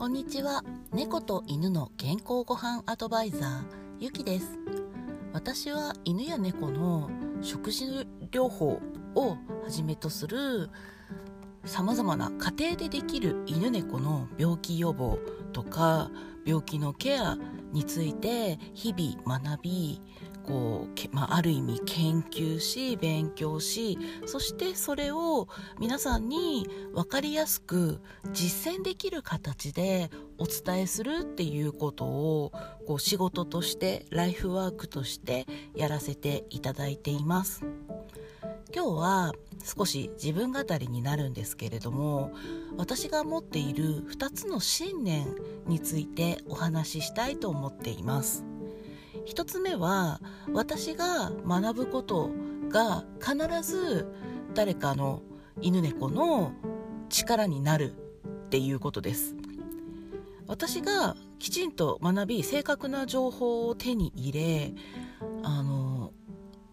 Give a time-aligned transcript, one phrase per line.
[0.00, 0.64] こんにちは。
[0.94, 3.64] 猫と犬の健康ご飯アドバイザー
[3.98, 4.58] ゆきです。
[5.34, 7.10] 私は犬や猫の
[7.42, 7.84] 食事
[8.30, 8.80] 療法
[9.14, 10.70] をはじめとする
[11.66, 15.18] さまざまな家庭でできる犬猫の病気予防
[15.52, 16.10] とか
[16.46, 17.36] 病気のケア
[17.70, 20.00] について日々学び
[20.50, 28.00] こう、まあ、ある意味研究し勉強しそしてそれを皆さんに分かりやすく
[28.32, 32.52] 実践できる形でお伝えするっていうことを
[32.86, 37.64] こう仕事としてライフワークとしてやらせていただいています。
[38.74, 39.32] 今日は
[39.64, 42.32] 少し自分語りになるんですけれども
[42.76, 45.26] 私が持っている2つの信念
[45.66, 48.49] についてお話ししたいと思っています。
[49.30, 50.20] 1つ目は
[50.52, 52.30] 私が学ぶこと
[52.68, 54.12] が必ず
[54.54, 55.22] 誰かの
[55.60, 56.52] 犬猫の
[57.08, 59.36] 力になるっていうことです。
[60.48, 64.74] 私がきちんと学び正確な情報を手に入れ
[65.44, 66.12] あの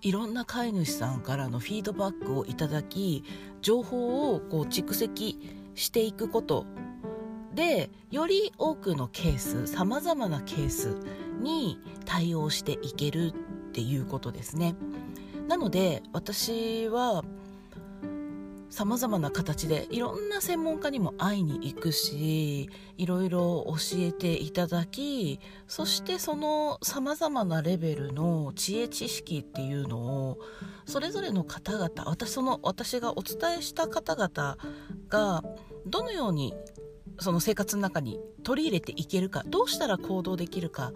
[0.00, 3.22] いろんな飼い主さんからのフィードバックをいただき
[3.60, 5.38] 情報をこう蓄積
[5.74, 6.64] していくこと
[7.54, 10.96] でより多くのケースさまざまなケース
[11.40, 11.78] に
[12.16, 13.34] 対応していける
[13.68, 14.74] っていうことですね。
[15.48, 17.22] なので私は
[18.70, 30.38] さまざまな形でいろんな専門家にも会いに行くしいろいろ教えていただきそしてそのさまざまなレベルの知恵知識っていうのを
[30.86, 34.56] それぞれの方々私その私がお伝えした方々
[35.10, 35.42] が
[35.86, 36.54] どのように
[37.18, 40.92] その生活の中に取り入れていけるかどうしたら行動できるか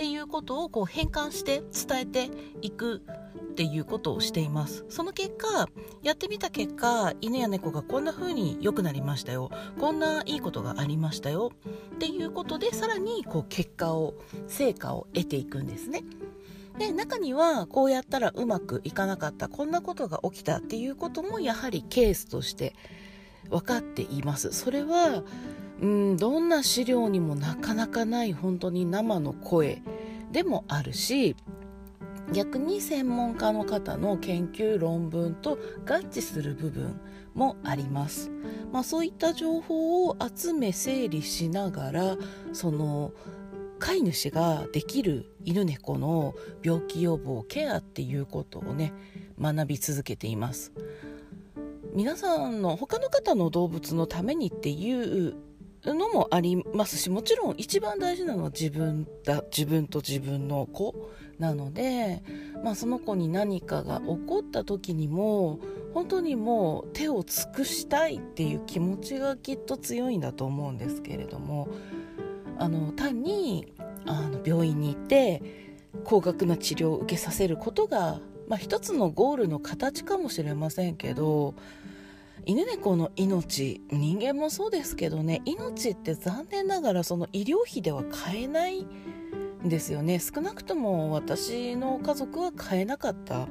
[0.00, 2.30] っていうことをこう変換して伝えて
[2.62, 3.02] いく
[3.50, 4.86] っていうことをしています。
[4.88, 5.68] その結果
[6.02, 9.50] やってみた結果犬や猫がこんな風に良くなりましたよ。
[9.78, 11.52] こんないいことがありましたよ。
[11.96, 14.14] っていうことでさらにこう結果を
[14.48, 16.02] 成果を得ていくんですね。
[16.78, 22.74] で中にはこうやったらうまくいかなかったこんなことが起きたっていうこともやはりケースとして
[23.50, 24.50] 分かっています。
[24.52, 25.24] それは
[25.82, 29.82] うんどんな資料にもなかなかない本当に生の声
[30.30, 31.36] でもあるし
[32.32, 37.00] 逆に専門家の方の研究論文と合致する部分
[37.34, 38.30] もあります、
[38.72, 42.16] まあ、そういった情報を集め整理しながら
[42.52, 43.12] その
[43.80, 48.92] 飼い主ができる犬猫の病気予防ケアっていうことをね
[49.40, 50.72] 学び続けています。
[51.94, 54.92] 皆さんの他の方の動物のためにってい
[55.28, 55.34] う
[55.84, 62.22] のもありますしもちろん一番大事なのは自分だ自分と自分の子なので、
[62.62, 65.58] まあ、その子に何かが起こった時にも
[65.94, 71.68] 本当にもう手を尽くしたいっていう気持ちがきっと強いんだと思うんですけれども
[72.58, 73.72] あの単に
[74.06, 75.42] あの病院に行って
[76.04, 81.54] 高額な治療を受けさせることが、まあ、一つのゴールの形かもしれませんけど
[82.46, 90.18] 犬猫の命人間もそうですけどね命って残念ながらその医療費では買えないんですよね。
[90.20, 93.46] 少なくとも私の家族は買えなかった。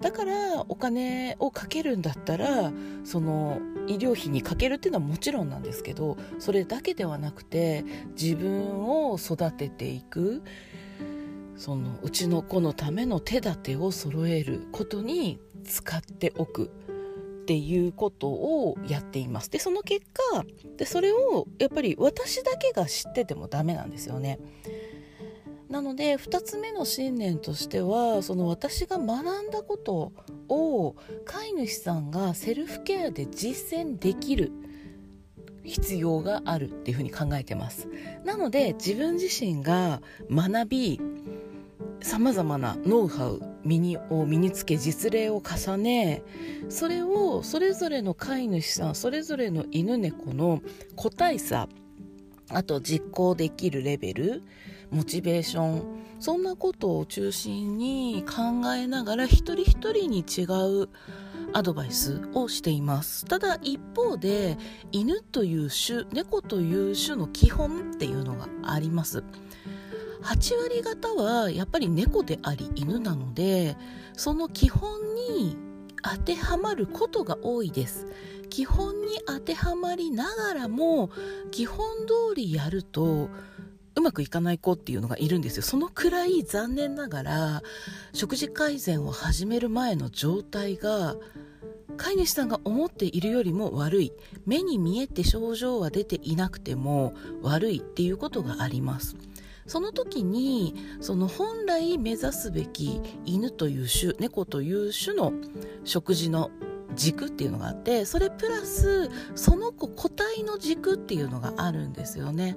[0.00, 2.70] だからお金をかけるんだったら
[3.04, 7.84] その医療費にかけるっていうのはもちろんなんですけどそれだけではなくて
[8.20, 10.42] 自分を育てていく
[11.56, 16.70] そのうちの子のための手立てを揃えることに使っておく。
[17.46, 19.48] っていうことをやっています。
[19.52, 20.44] でその結果
[20.76, 24.40] でそれをやっぱり私だけが知っててもダメなんですよね。
[25.68, 30.12] なので2つ目の信念としてはその私が学んだこと
[30.48, 34.50] を飼い主さんがセルフケアで実践できる
[35.62, 37.88] 必要があるっていうふうに考えてます。
[38.24, 41.00] なので自分自身が学び
[42.00, 46.22] さまざまなノウハウ身にを身につけ実例を重ね
[46.68, 50.62] それをそれぞれの飼い主さんそれぞれの犬猫の
[50.94, 51.68] 個体差
[52.50, 54.42] あと実行できるレベル
[54.90, 60.44] モチベーションそんなことを中心に考えながら一人一人に違
[60.82, 60.88] う
[61.52, 63.24] アドバイスをしています。
[63.26, 64.56] ただ一方で
[64.92, 69.24] 犬という種猫という種の基本っていうのがあります。
[70.26, 73.76] 8割方はやっぱり猫であり犬なので
[74.16, 75.56] その基本に
[76.02, 78.06] 当てはまることが多いです。
[78.50, 81.10] 基本に当てはまりながらも
[81.50, 83.28] 基本通りやると
[83.94, 85.62] うまくいかない子っていうのがいるんですよ。
[85.62, 87.62] そのくらい残念ながら
[88.12, 91.16] 食事改善を始める前の状態が
[91.96, 94.12] 飼い主さんが思っているよりも悪い。
[94.44, 99.16] 目に見えて症状は出ていなくても悪いっていうことがあります。
[99.66, 105.32] その時にその本来目指すべき犬という種猫という種の
[105.84, 106.50] 食事の
[106.94, 112.56] 軸っていうのがあってそれプラスその子個体の軸っていうのがあるんですよね。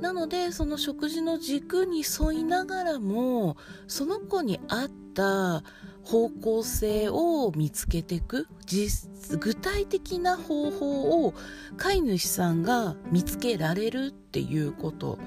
[0.00, 3.56] なのでその食事の軸に沿いながらも
[3.86, 5.62] その子に合った
[6.02, 11.34] 方向性を見つけていく実具体的な方法を
[11.76, 15.18] 飼い主さんが見つけられるっていうこと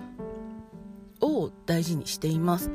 [1.40, 2.72] を大事にしています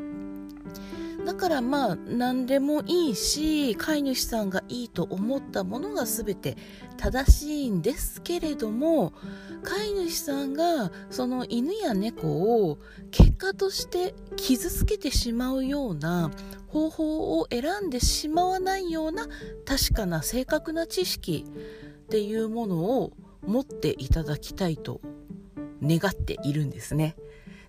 [1.24, 6.56] だからまあ何でもいいし飼い主さんがいいと思ったものが全て
[6.96, 9.12] 正しいんですけれども
[9.62, 12.78] 飼い主さんがその犬や猫を
[13.12, 16.30] 結果として傷つけてしまうような
[16.66, 19.28] 方法を選んでしまわないような
[19.64, 23.12] 確かな正確な知識っていうものを
[23.46, 25.00] 持っていただきたいと
[25.82, 27.16] 願っているんですね。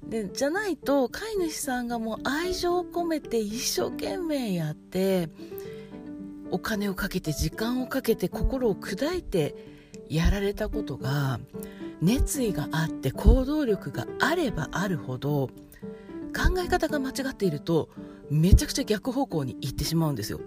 [0.09, 5.29] でじゃないと飼い主さんがもう愛情を込めて一生懸命やって
[6.51, 9.55] お金をかけて時間をかけて心を砕いて
[10.09, 11.39] やられたことが
[12.01, 15.47] 熱意があって行動力があればあるほど
[16.35, 17.89] 考え方が間違っていると
[18.29, 20.39] めちゃくちゃ逆方向に行ってしまうんですよ。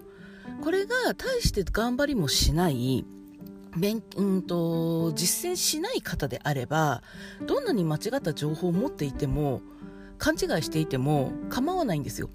[0.62, 3.04] これが大して頑張りもしない
[4.16, 7.02] うんと実践しない方であれば
[7.46, 9.60] どんなに間違った情報を持っていても
[10.18, 12.30] 勘違いしていても構わないんですよ。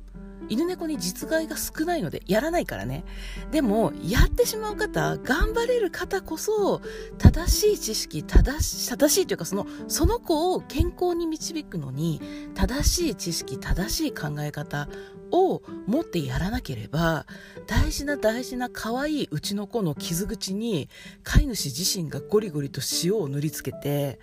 [0.50, 3.04] 犬猫に実害が少ないのでやらないからね。
[3.52, 6.82] でもやってしまう方頑張れる方こそ
[7.18, 12.22] 正しい知識正し正しいというかそのその子を健康に導くのに
[12.54, 14.90] 正しい知識正しい考え方
[15.32, 17.26] を持ってやらなければ
[17.68, 20.90] 大事な大事な可愛いうちの子の傷口に
[21.24, 24.20] 飼い主自身がゴリゴリと塩を塗りつけて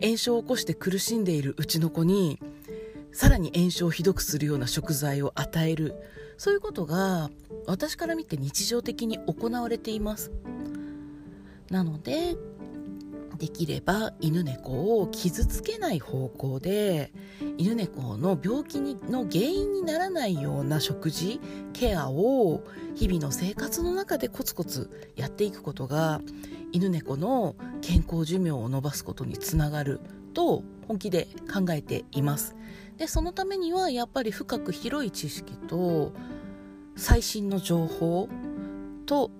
[0.00, 2.38] 炎症を起こして苦しんでいるうちの子に
[3.12, 5.94] さらに炎症をひどくするような食材を与える。
[6.38, 7.30] そういうことが
[7.66, 10.32] 私から見て日常的に行われています。
[11.70, 12.36] なので
[13.38, 17.12] できれば犬猫を傷つけない方向で
[17.58, 21.40] 犬猫の病気にの原因にならないような食事
[21.72, 22.62] ケアを
[22.94, 26.20] 日々の生活の中でコツコツやっていくことが
[26.72, 30.00] 犬猫の健康寿命を延ばすことにつながる
[30.34, 32.54] と本気で考えています。
[32.96, 36.12] でそのためにはやっぱり深く広い知識と
[36.96, 38.28] 最新の情報
[39.06, 39.30] と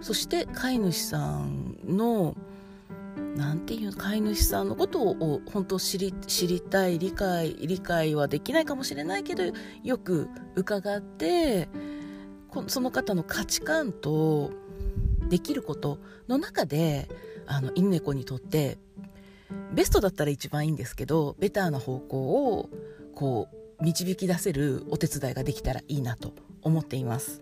[0.00, 2.36] そして飼い主さんの
[3.36, 9.44] なんていう飼い主さんのことを本当知り知りたい理解理解はできないかもしれないけど
[9.82, 11.68] よく伺って
[12.66, 14.52] その方の価値観と
[15.28, 17.08] できることの中で
[17.46, 18.78] あの犬猫にとって
[19.72, 22.70] ベストだったら一番いいんですけどベターな方向を
[23.16, 23.48] こ
[23.80, 27.40] う導き出せるお手伝いができたらいいなと思っています。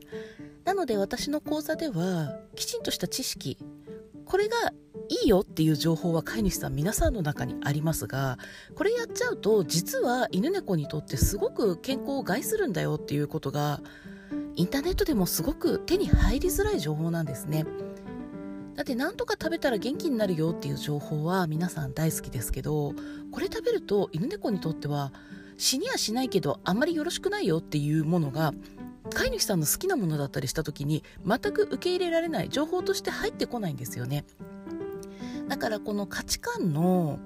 [0.65, 3.59] なので私の講座ではきちんとした知識
[4.25, 4.73] これが
[5.09, 8.39] いいよっていう情報は飼い主さん皆さんの中にありますが
[8.75, 13.83] これやっちゃうと実は犬猫にとってすごく健康を害するんだよっていうことが
[14.57, 17.67] インターネットでもすごく手に入りづらい情報なんですね。
[18.75, 22.95] だって何とか食べたら元気になるよっていう情報は皆さん大好きですけど
[23.31, 25.13] これ食べると犬猫にとっては
[25.57, 28.53] 死にはしないけどあんまりよろしくないよっていうものが
[29.13, 34.25] 飼い主さんの好きなものだったりした時に全く受け入れられない情報として入ってこないんですよね。
[35.49, 37.19] だからこの価値観の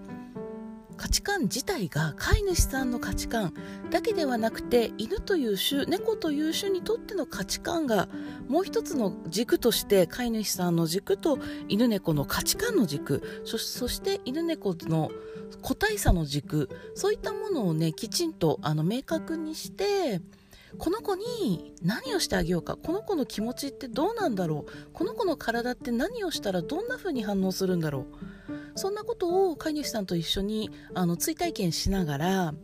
[0.98, 3.54] 価値観自体が飼い主さんの価値観
[3.90, 8.08] だけではなくて犬という種猫という種にとっての価値観が
[8.48, 11.38] もう一つの軸として飼い主さんの軸と
[11.68, 15.10] 犬猫の価値観の軸そして犬猫の
[15.62, 20.20] 個体差の軸そういったものをねきちんとあの明確にして
[20.76, 22.76] この子に何をしてあげようか？
[22.76, 24.72] この子の気持ちってどうなんだろう？
[24.92, 28.78] この子の体って何をしたらどんな風に反応するんだろう？
[28.78, 32.54] そんなことを飼い主さんと一緒にあの追体験しながら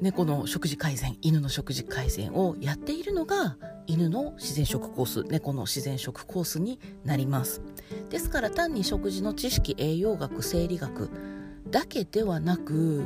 [0.00, 7.62] 猫の食事改善犬の食事改善をやっているのが犬の自然食コース猫の自然食コースになります。
[8.10, 11.10] ですから単に食事の知識栄養学生理学
[11.70, 13.04] だけではなく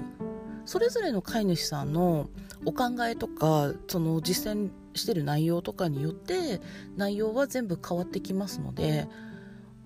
[0.68, 2.28] それぞれの飼い主さんの
[2.66, 6.60] お考えとかその実践してる内容とかによって
[6.94, 9.08] 内容は全部変わってきますので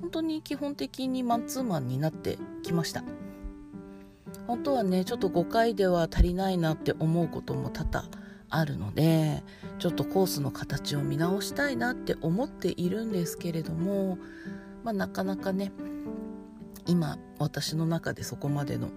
[0.00, 3.04] 本当に基本的にマンツーマンになってきました。
[4.48, 8.08] 本当はねちょっと5回では足りないなって思うことも多々
[8.50, 9.44] あるので
[9.78, 14.18] ちょっとコースの形を見直したいなって思っているんですけれども、
[14.82, 15.70] まあ、なかなかね
[16.86, 18.88] 今私の中でそこまでの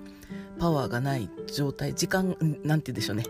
[0.59, 3.23] パワーがない状態時間なんて言うんでしょうね。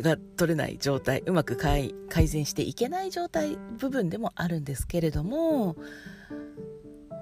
[0.00, 5.76] が取れない状態うまく改善していけない状態部分でもあるんですけれども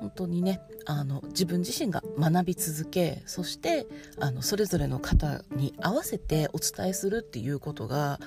[0.01, 3.87] 本当にねあの自分自身が学び続けそして
[4.19, 8.19] あのそれぞれの方に合わせてお伝えするっていうことが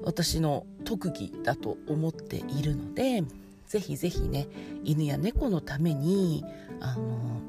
[0.00, 3.24] 私の特技だと思っているので
[3.66, 4.48] ぜひぜひね
[4.84, 6.44] 犬や猫のために
[6.80, 7.40] あの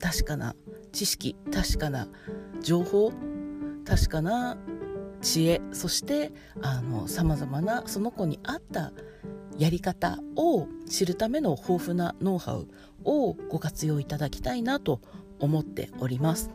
[0.00, 0.54] 確かな
[0.92, 2.08] 知識確かな
[2.62, 3.12] 情報
[3.84, 4.56] 確かな
[5.20, 6.32] 知恵そして
[7.06, 8.92] さまざまなその子に合った
[9.58, 12.68] やり方を知るための豊富なノウハウ
[13.04, 15.00] をご活用いただきたいなと
[15.38, 16.50] 思っております。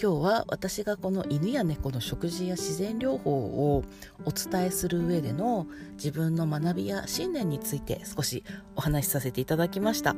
[0.00, 3.82] 今日は私がこの犬や猫の食事や自然療法を
[4.26, 8.44] お伝えする上での自分の学びや信念について少し
[8.74, 10.14] お話しさせていただきました。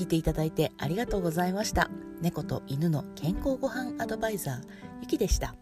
[0.00, 1.90] 聞いていただいてありがとうございました
[2.22, 4.60] 猫と犬の健康ごはんアドバイザー
[5.02, 5.54] ゆきでした。